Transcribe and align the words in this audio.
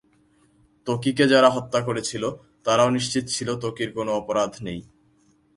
ত্বকীকে 0.87 1.25
যারা 1.27 1.49
হত্যা 1.49 1.79
করেছিল, 1.81 2.23
তারাও 2.63 2.89
নিশ্চিত 2.89 3.25
ছিল 3.27 3.49
ত্বকীর 3.55 3.89
কোনো 3.91 4.11
অপরাধ 4.11 4.51
নেই। 4.61 4.79